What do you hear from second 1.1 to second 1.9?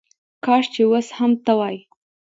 هم ته وای